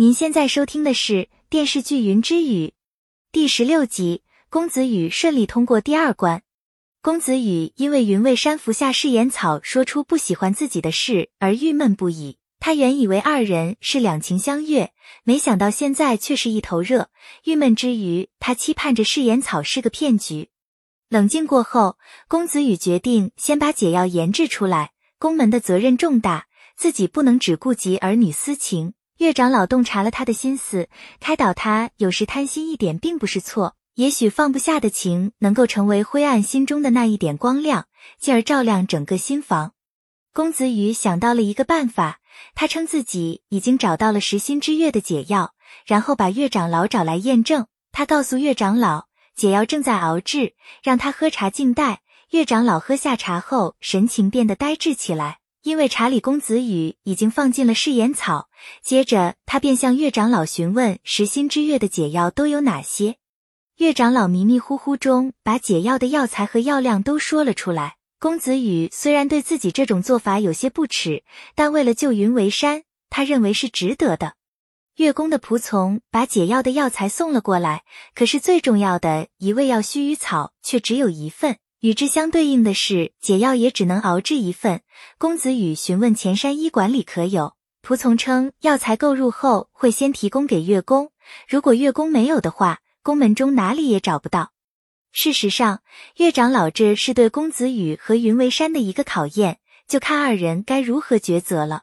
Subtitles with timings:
[0.00, 2.66] 您现在收听的是电视剧《云之羽》
[3.32, 6.42] 第十六集，公子羽顺利通过第二关。
[7.02, 12.38] 公子羽因为云未山服下誓言草，说出不喜欢自己的事而郁闷不已。
[12.60, 14.92] 他原以为二人是两情相悦，
[15.24, 17.10] 没想到现在却是一头热。
[17.42, 20.50] 郁闷之余，他期盼着誓言草是个骗局。
[21.08, 24.92] 冷静过后，公子羽决定先把解药研制出来。
[25.18, 26.46] 宫门的责任重大，
[26.76, 28.92] 自己不能只顾及儿女私情。
[29.18, 30.88] 岳长老洞察了他的心思，
[31.18, 37.86] 开导他有时贪心一点并不是错，也许放不下的情能够成为灰暗心中的那一点光亮，
[38.20, 39.72] 进而照亮整个心房。
[40.32, 42.20] 公子羽想到了一个办法，
[42.54, 45.52] 他称自己已经找到了食心之月的解药，
[45.84, 47.66] 然后把岳长老找来验证。
[47.90, 52.02] 他告诉岳长老，解药正在熬制，让他喝茶静待。
[52.30, 55.38] 岳长老喝下茶后，神情变得呆滞起来。
[55.62, 58.48] 因为查理公子羽已经放进了誓言草，
[58.82, 63.16] 接着他便向岳长老询问食心之月的解药都有哪些。
[63.76, 67.96] 岳长老迷迷糊糊中把解药的药材和药量都说了出来。
[68.20, 71.22] 公子羽虽然对自己这种做法有些不耻，
[71.54, 74.34] 但为了救云为山，他认为是值得的。
[74.96, 77.84] 月宫的仆从把解药的药材送了过来，
[78.16, 81.58] 可是最重要的一味药须臾草却只有一份。
[81.80, 84.80] 与之相对应的是，解药也只能熬制一份。
[85.16, 91.12] 公子羽询问前山医馆里可有，仆从称药材购入后会先提供给岳公，
[91.48, 94.50] 如果岳公没有的话，宫门中哪里也找不到。
[95.12, 95.80] 事实上，
[96.16, 101.82] 岳长老这是对公子羽和云为山的一个考验，就看二人该如何抉择了。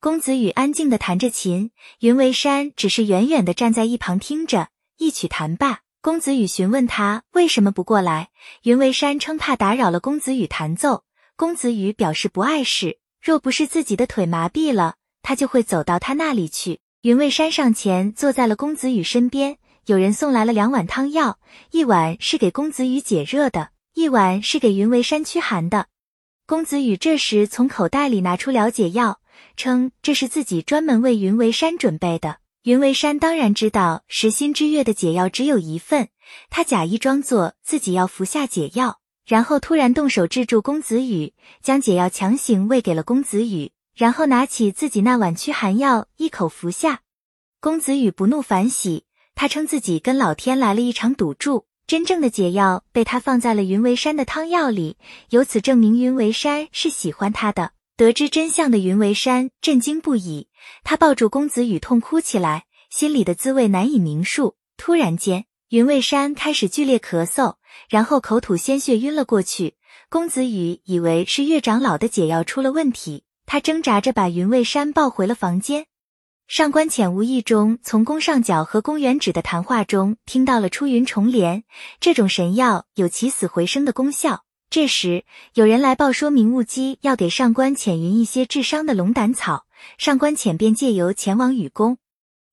[0.00, 4.68] 公子羽安静的弹着琴，云为山只是远远的站在一旁听着。
[4.96, 5.83] 一曲弹罢。
[6.04, 8.28] 公子羽询问他为什么不过来，
[8.64, 11.02] 云为山称怕打扰了公子羽弹奏。
[11.34, 16.80] 公子羽表示不碍事，若不是自己的腿麻痹了，他就会走到他那里去。
[17.00, 21.38] 云为山上前坐在了公子羽身边，有人送来了两碗汤药，
[21.70, 25.86] 一碗是给公子羽解热的，一碗是给云为山驱寒的。
[26.46, 29.20] 公子羽这时从口袋里拿出了解药，
[29.56, 32.40] 称这是自己专门为云为山准备的。
[32.64, 36.08] 云为山当然知道食心之月的解药只有一份，
[36.48, 47.02] 他假意装作自己要服下解药，然后突然动手制住公子羽，将解药强行喂给了公子羽，然后拿起自己那碗驱寒药一口服下。
[47.60, 49.04] 公子羽不怒反喜，
[49.34, 54.96] 他称自己跟老天来了一场赌注，真正的解药被他放在了云为山的汤药里，
[55.28, 57.72] 由此证明云为山是喜欢他的。
[57.96, 60.48] 得知真相的云为山震惊不已，
[60.82, 64.56] 他抱住公子羽痛哭起来，心里的滋味难以明述。
[64.76, 67.54] 突然间，云为山开始剧烈咳嗽，
[67.88, 69.76] 然后口吐鲜血晕了过去。
[70.10, 75.86] 公子羽以为是岳长老的解药出了问题，他挣扎着把云为山抱回了房间。
[76.48, 81.62] 上官浅无意中从宫上角和宫元芷的谈话中听到了出云重莲
[82.00, 84.42] 这种神药有起死回生的功效。
[84.74, 89.66] 这时，有人来报说，明悟姬要给上官浅云一些治伤的龙胆草，
[89.98, 91.98] 上官浅便借由前往雨宫。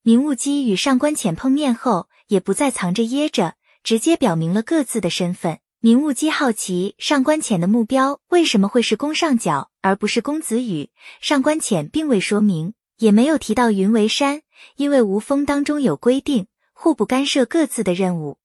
[0.03, 5.57] 明悟姬与上官浅碰面后，也不再藏着掖着，直接表明了各自的身份。
[5.79, 14.43] 明悟姬好奇上官浅的目标为什么会是宫上角，而不是公子羽，上官浅并未说明，也没有提到云为山，
[14.75, 18.37] 因为无风当中有规定，互不干涉各自的任务。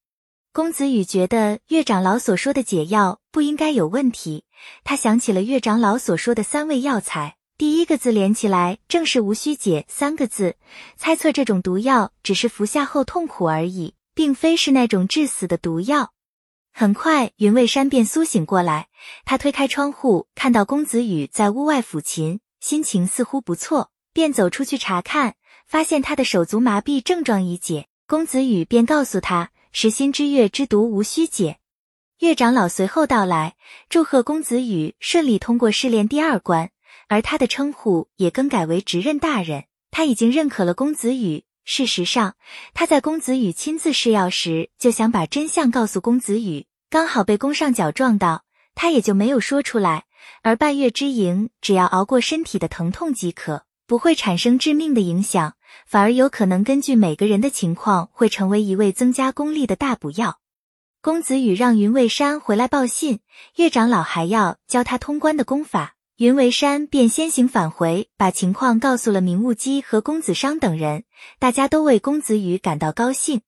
[0.57, 4.45] 公子羽觉得岳长老所说的解药不应该有问题，
[4.85, 10.57] 他想起了岳长老所说的三味药材，第一个字连起来正是无需解三个字，
[10.97, 16.15] 猜测这种毒药只是服下后痛苦而已，并非是那种致死的毒药。
[16.73, 18.89] 很快，云未山便苏醒过来，
[19.27, 25.35] 他推开窗户，看到公子羽在屋外抚琴，心情似乎不错，便走出去查看，
[25.67, 29.51] 发现他的手足麻痹症状已解，公子羽便告诉他。
[29.79, 31.59] 食心之月之毒无需解。
[32.21, 33.57] 岳长老随后到来，
[33.91, 36.71] 祝贺公子羽顺利通过试炼第二关，
[37.09, 39.65] 而他的称呼也更改为执刃大人。
[39.91, 41.45] 他已经认可了公子羽。
[41.67, 42.37] 事实上，
[42.73, 48.45] 他在公子羽亲自试药时就想把真相告诉公子羽，刚好被宫上角撞到，
[48.75, 50.07] 他也就没有说出来。
[50.41, 55.55] 而半月之营只要熬过身体的疼痛即可，不会产生致命的影响。
[55.87, 60.39] 反而有可能根据每个人的情况，会成为一味增加功力的大补药。
[61.03, 63.21] 公子羽让云为山回来报信，
[63.57, 71.05] 岳长老还要教他通关的功法，云为山便先行返回，把情况告诉了明悟姬和公子商等人，
[71.39, 73.43] 大家都为公子羽感到高兴。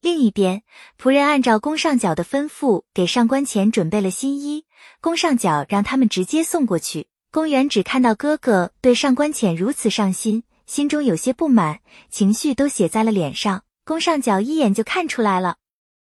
[0.00, 0.62] 另一边，
[0.98, 4.64] 仆人按照宫上角的吩咐，给上官浅准备了新衣，
[5.00, 7.08] 宫上角让他们直接送过去。
[7.34, 10.44] 公园只看到哥哥对上官浅如此上心。
[10.66, 15.56] 心中有些不满，情绪都写在了脸上，宫上角一眼就看出来了。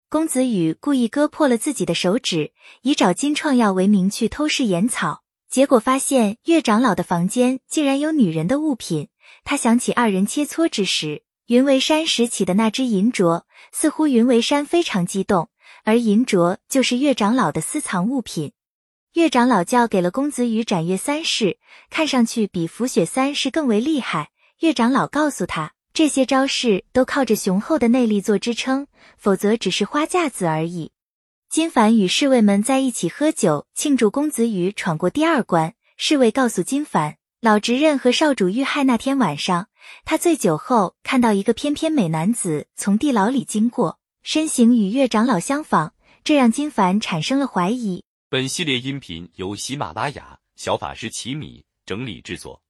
[0.10, 9.10] 公子羽故意割破了自己的手指，以找金创药为名去偷试烟草，结果发现岳长老的房间竟然有女人的物品。
[9.44, 15.50] 他想起二人切磋之时，云为山拾起的那只银镯，似乎云为山非常激动，
[15.84, 18.54] 而银镯就是岳长老的私藏物品。
[19.18, 21.58] 岳长老教给了公子羽斩月三式，
[21.90, 24.30] 看上去比浮雪三式更为厉害。
[24.60, 25.72] 岳长老告诉他。
[25.92, 28.86] 这些招式都靠着雄厚的内力做支撑，
[29.18, 30.92] 否则只是花架子而已。
[31.50, 35.74] 金凡与侍卫们在一起喝酒，庆祝公子羽闯过第二关。
[35.98, 39.66] 侍卫告诉金凡，老执刃和少主遇害那天晚上，
[40.06, 45.94] 他醉酒后看到一个翩翩美男子从地牢里经过，身形与岳长老相仿，
[46.24, 48.04] 这让金凡产生了怀疑。
[48.30, 52.62] 本系列音频由喜马拉雅小法师奇米整理制作，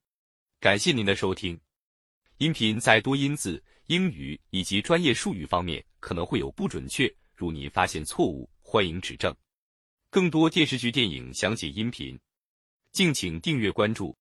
[0.60, 1.58] 感谢您的收听。
[2.36, 9.34] 音频在多音字、英语以及专业术语方面可能会有不准确，如您发现错误，欢迎指正。
[10.10, 12.16] 更多电视剧、电影详解音频，
[12.92, 14.16] 敬请订阅关注。